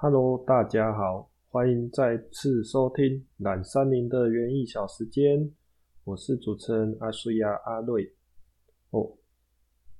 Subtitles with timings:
[0.00, 5.50] Hello，大家好，欢迎再次收听懒山林的园艺小时间，
[6.04, 8.14] 我是主持人阿苏亚阿瑞。
[8.90, 9.18] 哦，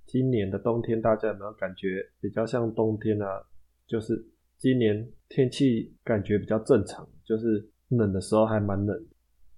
[0.06, 3.44] 今年的冬天大家有没有感觉比较像冬天啊？
[3.88, 4.24] 就是
[4.56, 8.96] 今年天气感觉比较正常，就是冷的时候还蛮冷，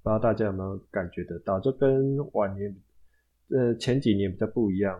[0.03, 1.61] 不知道大家有没有感觉得到？
[1.61, 2.75] 就跟往年，
[3.51, 4.99] 呃，前几年比较不一样。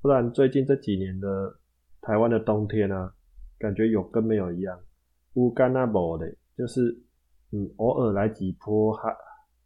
[0.00, 1.58] 不然最近这几年的
[2.00, 3.12] 台湾的冬天啊，
[3.58, 4.80] 感觉有跟没有一样，
[5.34, 6.96] 乌干那无的，就是
[7.50, 9.14] 嗯，偶尔来几波寒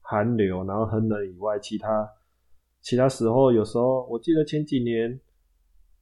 [0.00, 2.08] 寒流，然后很冷以外，其他
[2.80, 5.20] 其他时候有时候，我记得前几年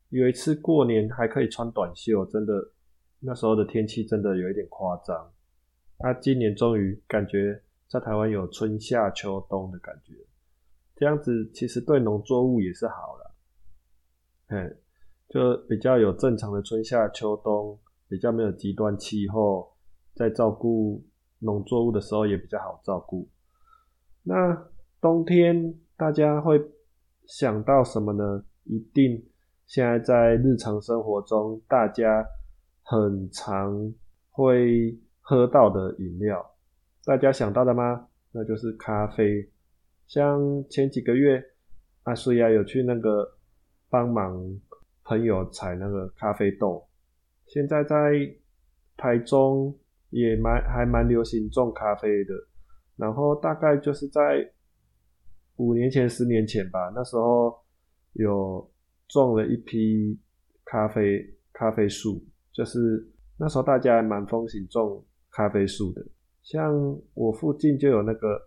[0.08, 2.54] 有一次过年还可以穿短袖，真的
[3.20, 5.32] 那时候的天气真的有一点夸张。
[5.98, 10.14] 那今年终于感觉在台湾有春夏秋冬的感觉，
[10.96, 13.34] 这样子其实对农作物也是好了。
[14.48, 14.78] 嗯，
[15.28, 17.78] 就比较有正常的春夏秋冬，
[18.10, 19.72] 比较没有极端气候，
[20.14, 21.02] 在照顾
[21.38, 23.26] 农作物的时候也比较好照顾。
[24.24, 24.66] 那
[25.00, 26.60] 冬天大家会
[27.26, 28.44] 想到什么呢？
[28.64, 29.24] 一定
[29.66, 32.26] 现在在日常生活中，大家
[32.82, 33.94] 很常
[34.30, 36.44] 会喝到的饮料，
[37.04, 38.08] 大家想到的吗？
[38.32, 39.48] 那就是咖啡。
[40.06, 41.42] 像前几个月，
[42.02, 43.36] 阿苏亚有去那个。
[43.92, 44.40] 帮忙
[45.02, 46.86] 朋友采那个咖啡豆，
[47.52, 48.12] 现在在
[48.96, 49.76] 台中
[50.10, 52.32] 也蛮还蛮流行种咖啡的。
[52.96, 54.48] 然后大概就是在
[55.56, 57.52] 五年前、十年前吧，那时候
[58.12, 58.70] 有
[59.08, 60.18] 种了一批
[60.64, 63.04] 咖啡咖啡树，就是
[63.36, 66.06] 那时候大家还蛮风行种咖啡树的。
[66.42, 66.72] 像
[67.14, 68.40] 我附近就有那个，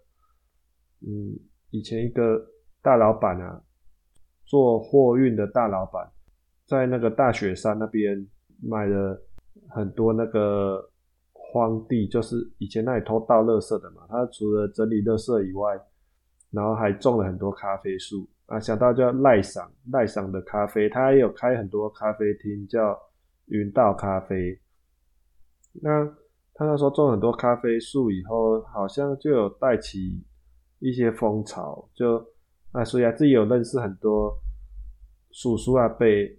[1.01, 1.38] 嗯，
[1.72, 2.47] 以前一个
[2.81, 3.61] 大老板啊。
[4.45, 6.11] 做货运的大老板，
[6.67, 8.27] 在那个大雪山那边
[8.68, 9.22] 买了
[9.69, 10.90] 很多那个
[11.31, 14.06] 荒地，就是以前那里偷倒垃圾的嘛。
[14.09, 15.79] 他除了整理垃圾以外，
[16.51, 18.59] 然后还种了很多咖啡树啊。
[18.59, 22.97] 想到叫赖赏赖赏的咖啡，他也有开很多咖啡厅，叫
[23.47, 24.59] 云道咖啡。
[25.81, 26.06] 那
[26.53, 30.24] 他那时候种很多咖啡树以后，好像就有带起
[30.80, 32.25] 一些风潮，就。
[32.74, 34.35] 啊，所以啊，自己有认识很多
[35.30, 36.35] 叔叔啊，辈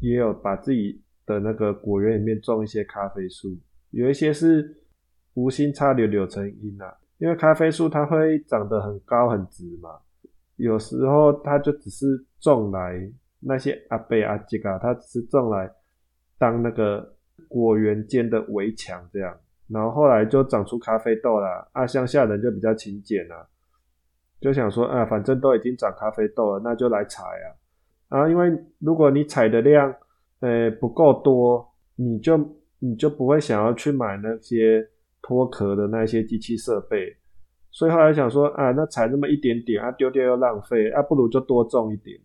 [0.00, 3.58] 也有把自己的那个果园里面种一些咖啡树，
[3.90, 4.76] 有一些是
[5.34, 9.90] 无心插柳柳成荫啊，因为咖啡树它会长得很高很直嘛，
[10.56, 12.06] 有时候它就只是
[12.40, 13.10] 种来
[13.40, 15.70] 那些阿贝阿吉啊，它只是种来
[16.38, 17.14] 当那个
[17.48, 19.36] 果园间的围墙这样，
[19.68, 23.46] 然后后来就长出咖啡豆了，啊，乡下人就比较勤俭啊。
[24.38, 27.46] 就想说，啊，反正都已经长咖啡豆了，那就来采啊。
[28.08, 29.92] 啊，因为如果你采的量，
[30.40, 31.66] 呃，不够多，
[31.96, 32.38] 你就
[32.78, 34.88] 你就不会想要去买那些
[35.22, 37.16] 脱壳的那些机器设备。
[37.70, 42.18] 所以后来想说，啊，那采那么一点点，啊，丢掉又浪费，啊，不如就多种一点。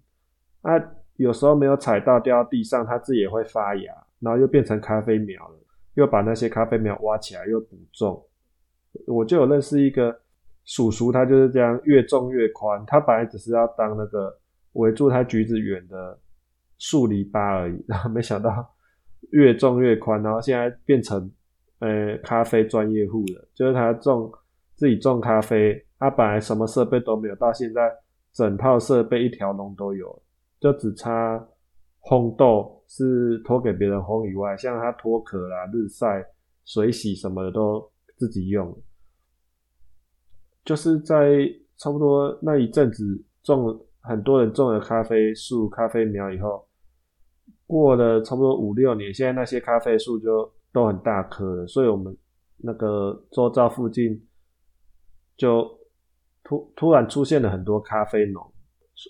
[0.61, 0.71] 啊，
[1.17, 5.55] 有时候没有采到掉到地上，它自己也会发芽，然后又变成咖啡苗了，
[5.95, 8.23] 又把那些咖啡苗挖起来又补种。
[9.07, 10.21] 我就有认识一个。
[10.63, 12.81] 叔叔他就是这样，越种越宽。
[12.85, 14.31] 他本来只是要当那个
[14.73, 16.17] 围住他橘子园的
[16.81, 18.51] 树篱笆而已，然后没想到
[19.29, 21.31] 越种越宽，然后现在变成
[21.77, 23.47] 呃咖啡专业户了。
[23.53, 24.31] 就是他种
[24.75, 27.81] 自己种咖啡，他本来什么设备都没有，到现在
[28.33, 30.23] 整套设备一条龙都有，
[30.59, 31.47] 就只差
[32.01, 36.25] 烘豆是托给别人烘以外，像他脱壳啦、日晒、
[36.65, 38.75] 水洗什么的都自己用。
[40.65, 46.67] 就是在差不多那一阵子种很多人种了咖啡树、咖啡苗以后，
[47.71, 52.13] 过了差不多五六年，现在那些咖啡树就都很大棵了，所以我们
[52.57, 54.21] 那个周遭附近
[55.37, 55.65] 就
[56.43, 58.45] 突突然出现了很多咖啡农，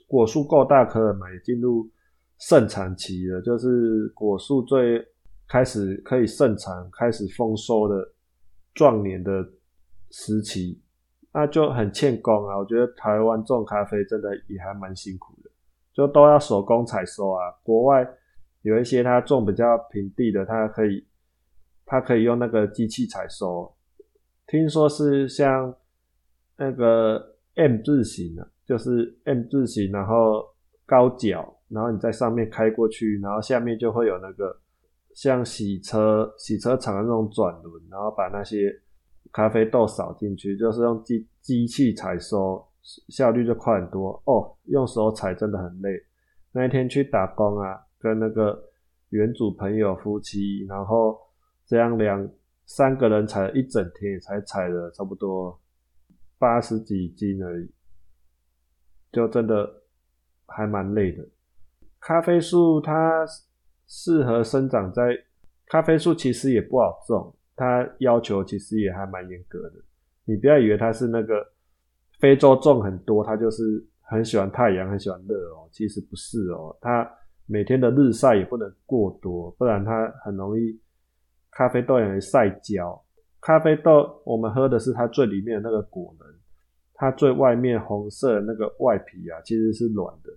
[0.07, 1.89] 果树够大棵了嘛，也进入
[2.37, 5.03] 盛产期了，就是果树最
[5.47, 8.13] 开始可以盛产、开始丰收的
[8.75, 9.43] 壮年的
[10.11, 10.79] 时期。
[11.33, 12.57] 那就很欠工啊！
[12.59, 15.49] 我觉得台湾种咖啡真的也还蛮辛苦的，
[15.93, 17.49] 就都要手工采收啊。
[17.63, 18.05] 国外
[18.61, 21.05] 有一些他种比较平地的，他可以
[21.85, 23.73] 他可以用那个机器采收。
[24.47, 25.75] 听说是像
[26.57, 30.45] 那个 M 字形的，就是 M 字形，然后
[30.85, 34.59] 高脚，然后你在上面开过去，然后下面就会有那个
[35.13, 38.81] 像洗车洗车场的那种转轮，然后把那些。
[39.33, 42.61] 咖啡豆扫进去，就是用机机器采收，
[43.07, 44.53] 效率就快很多哦。
[44.65, 45.89] 用手采真的很累。
[46.51, 48.61] 那一天去打工啊，跟那个
[49.09, 51.17] 原主朋友夫妻，然后
[51.65, 52.29] 这样两
[52.65, 55.59] 三个人采了一整天，才采了差不多
[56.37, 57.71] 八十几斤而已，
[59.11, 59.69] 就真的
[60.47, 61.23] 还蛮累的。
[61.99, 63.25] 咖啡树它
[63.87, 65.15] 适合生长在
[65.67, 69.75] 咖啡树，其实也不好种，它要求其实也还蛮严格的。
[70.25, 71.45] 你不要以为它是那个
[72.19, 75.67] 非洲种很多，它就是很喜欢太阳，很喜欢热哦。
[75.71, 77.09] 其实不是哦，它
[77.51, 80.79] 每天的日晒也不能过多，不然它很容易
[81.51, 83.03] 咖啡豆也会晒焦。
[83.41, 86.27] 咖啡豆我们喝的是它最里面的那个果仁，
[86.93, 90.31] 它最外面红色的那个外皮啊，其实是软的，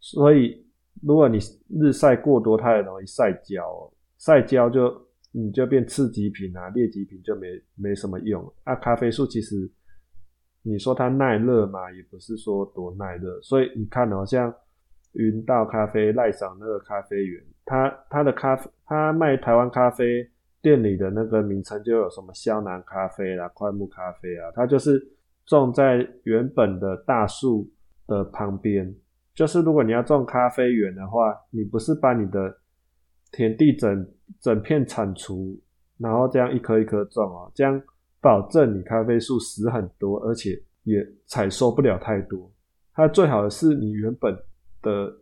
[0.00, 0.64] 所以。
[1.02, 1.36] 如果你
[1.68, 4.90] 日晒过多，它也容易晒焦，晒焦就
[5.30, 8.42] 你就变次极品啊，劣极品就没没什么用。
[8.64, 9.70] 啊，咖啡树其实
[10.62, 13.38] 你说它耐热嘛，也不是说多耐热。
[13.42, 14.52] 所以你看好，像
[15.16, 20.28] 云道咖啡、赖赏那个咖啡园，他他的咖啡，他卖台湾咖啡
[20.62, 25.00] 店里的那个名称就有什么肖南咖啡啦、快木咖啡啊，它就是
[25.44, 27.70] 种在原本的大树
[28.06, 28.94] 的旁边。
[29.34, 32.56] 就是如果你要种咖啡园的话，你不是把你的
[33.32, 34.08] 田地整
[34.40, 35.60] 整片铲除，
[35.98, 37.80] 然后这样一颗一颗种哦，这样
[38.20, 40.50] 保证你咖啡树死很多，而且
[40.84, 42.50] 也采收不了太多。
[42.94, 44.34] 它最好的是你原本
[44.86, 45.12] 的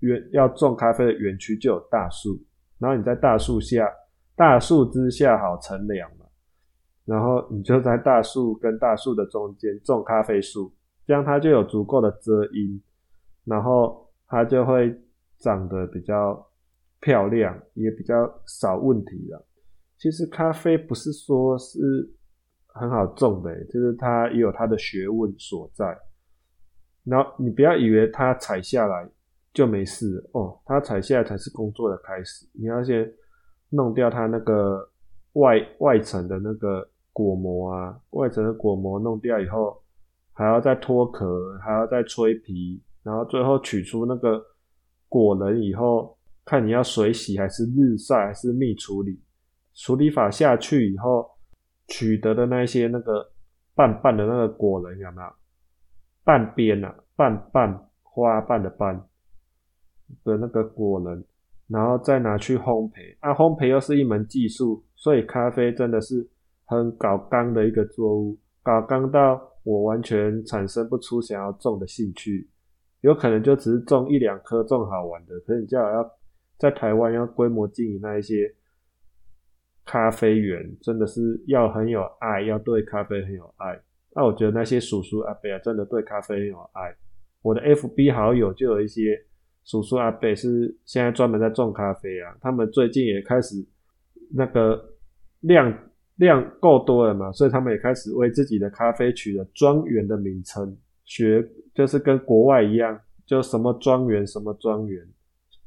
[0.00, 2.38] 园要种咖啡的园区就有大树，
[2.78, 3.88] 然后你在大树下，
[4.36, 6.26] 大树之下好乘凉嘛，
[7.04, 10.70] 然后你就在大树跟大树的中间种咖啡树，
[11.06, 12.80] 这样它就有足够的遮阴。
[13.46, 14.98] 然后它就会
[15.38, 16.50] 长得比较
[17.00, 18.14] 漂亮，也比较
[18.46, 19.46] 少问题了。
[19.98, 21.78] 其实咖啡不是说是
[22.68, 25.84] 很好种的，就是它也有它的学问所在。
[27.04, 29.08] 然后你不要以为它采下来
[29.52, 32.46] 就没事哦，它采下来才是工作的开始。
[32.52, 33.10] 你要先
[33.68, 34.88] 弄掉它那个
[35.34, 39.80] 外外层的那个果膜啊，外层的果膜弄掉以后，
[40.32, 42.82] 还要再脱壳，还要再吹皮。
[43.02, 44.42] 然后最后取出那个
[45.08, 49.20] 果仁以后，看你要水洗还是日晒还是蜜处理，
[49.74, 51.30] 处理法下去以后，
[51.86, 53.30] 取得的那些那个
[53.74, 55.28] 瓣瓣的那个果仁有没有？
[56.24, 58.96] 半边啊，半瓣花瓣的瓣
[60.24, 61.24] 的那个果仁，
[61.68, 63.16] 然后再拿去烘焙。
[63.20, 66.26] 啊，烘焙又是一门技术，所以咖啡真的是
[66.64, 72.48] 很搞刚的一个作物，搞刚到我完全产生不出想要种的兴趣。
[73.02, 75.38] 有可能就只是种一两颗，种好玩的。
[75.40, 76.10] 可是你叫我要
[76.56, 78.50] 在台湾要规模经营那一些
[79.84, 83.78] 咖啡园，真的是要很有爱，要对咖啡很有爱。
[84.14, 86.94] 那我觉得那些叔叔阿伯啊，真的对咖啡很有爱。
[87.42, 89.20] 我的 FB 好友就有一些
[89.64, 93.56] 叔叔阿伯是现在专门在种咖啡啊，他们最近也开始
[94.32, 94.82] 那个
[95.40, 95.76] 量
[96.16, 100.76] 量够多了嘛，所以他们也开始为自己的咖啡取了庄园的名称。
[101.04, 105.06] 学就是跟国外一样，就什么庄园什么庄园，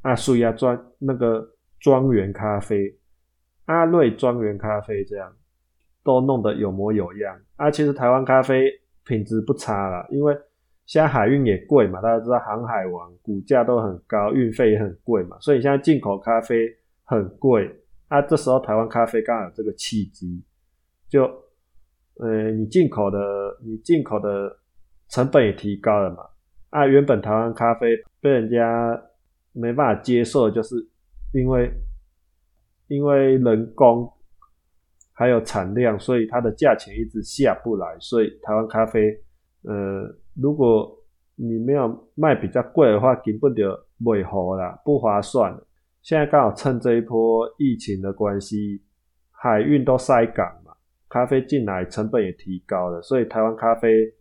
[0.02, 1.48] 阿树亚庄那个
[1.80, 2.98] 庄园咖啡，
[3.66, 5.32] 阿瑞庄园咖啡这样，
[6.08, 7.38] 都弄得有模有样。
[7.58, 8.72] 啊，其实台湾咖啡
[9.06, 10.34] 品质不差啦，因为
[10.86, 16.68] 现在海运也贵嘛，大家知道航海王股价都很高，运费也很贵嘛，所以现在进口咖啡
[17.04, 17.70] 很贵。
[18.08, 20.42] 啊，这时候台湾咖啡刚好有这个契机，
[21.10, 21.26] 就
[22.16, 23.20] 呃，你进口的，
[23.62, 24.58] 你进口的。
[25.10, 26.18] 成本也提高了嘛？
[26.70, 29.02] 啊，原本台湾咖啡被人家
[29.54, 30.76] 没办法接受，就是
[31.32, 31.72] 因为
[32.90, 34.12] 因为人工
[35.18, 37.98] 还有产量，所以它的价钱一直下不来。
[38.00, 39.10] 所以台湾咖啡，
[39.64, 40.96] 呃，如果
[41.36, 43.68] 你没有卖比较贵的话，根本就
[44.04, 45.60] 不合啦，不划算。
[46.04, 48.82] 现在刚好趁这一波疫情的关系，
[49.32, 50.72] 海运都塞港嘛，
[51.10, 54.14] 咖啡进来成本也提高了，所以台湾咖啡。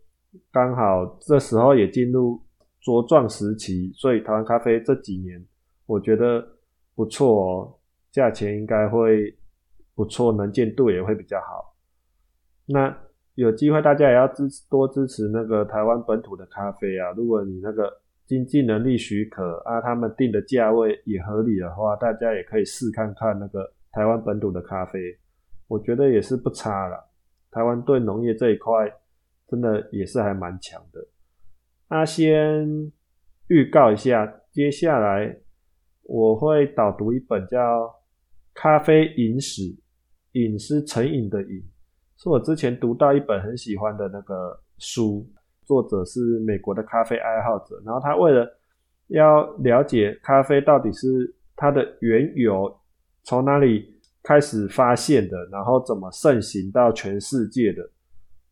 [0.51, 2.39] 刚好这时候也进入
[2.83, 5.43] 茁壮时期，所以台湾咖啡这几年
[5.85, 6.45] 我觉得
[6.93, 7.73] 不错哦，
[8.11, 9.35] 价钱应该会
[9.97, 11.75] 不错，能见度也会比较好。
[12.67, 12.97] 那
[13.33, 17.11] 有机会大家也要支持多支持那个台湾本土的咖啡啊！
[17.17, 17.91] 如果你那个
[18.25, 24.99] 经济能力许可啊，他们定的价位也合理的话，大家也可以试看看那个台湾本土的咖啡，
[25.67, 27.09] 我觉得也是不差了。
[27.49, 28.89] 台湾对农业这一块。
[29.49, 31.07] 真的也是还蛮强的。
[31.89, 32.91] 那先
[33.47, 35.37] 预告一下，接下来
[36.03, 37.57] 我会导读一本叫
[38.53, 39.61] 《咖啡饮史》，
[40.43, 41.63] 饮是成瘾的瘾，
[42.17, 45.27] 是我之前读到一本很喜欢的那个书，
[45.65, 48.47] 作者是美国的咖啡爱好者，然后他为了
[49.07, 52.73] 要了解咖啡到底是它的缘由，
[53.23, 53.85] 从哪里
[54.23, 57.89] 开始发现的，然后怎么盛行到全世界的。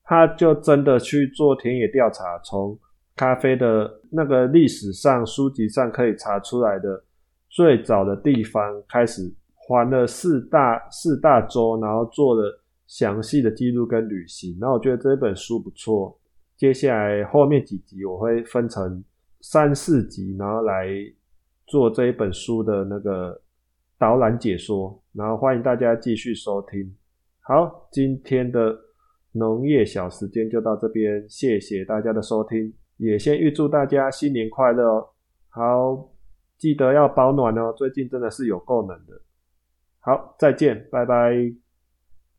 [0.07, 2.77] 他就真的去做田野调查，从
[3.15, 7.03] 咖啡的那个历史上书籍上可以查出来的
[7.49, 9.33] 最早的地方开始，
[9.67, 14.57] 环了四大四大洲，然后做了详细的记录跟旅行。
[14.59, 16.17] 然后我觉得这本书不错，
[16.55, 19.03] 接下来后面几集我会分成
[19.41, 20.87] 三四集，然后来
[21.67, 23.41] 做这一本书的那个
[23.97, 25.01] 导览解说。
[25.13, 26.95] 然后欢迎大家继续收听。
[27.41, 28.85] 好，今天的。
[29.37, 35.09] 农业小时间就到这边，谢谢大家的收听，也先预祝大家新年快乐哦。
[35.49, 36.09] 好，
[36.57, 39.24] 记得要保暖哦，最近真的是有够冷的。
[40.05, 41.64] 好，再见，拜拜。